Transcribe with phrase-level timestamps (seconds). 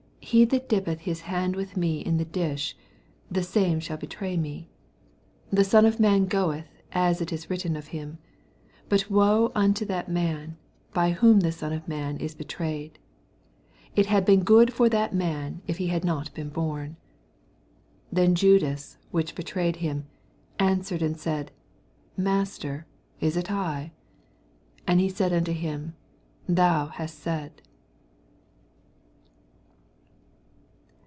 [0.23, 2.77] He that dippeth hi* hand with me in the dish,
[3.29, 4.69] the same shall betray me.
[5.49, 8.17] 24 The Son of man goeth as it ia written of him:
[8.87, 10.55] but wo unto that man
[10.93, 12.91] by whom the Son of man is be trayed
[13.95, 16.67] 1 it had been good for that man if he had not been bom.
[16.77, 16.95] 25
[18.13, 20.05] Then Judas, which betrayed him.
[20.59, 21.51] answered and said.
[22.15, 22.85] Master,
[23.19, 23.91] is it If
[24.87, 25.95] He said unto him,
[26.47, 27.61] Thou hast said.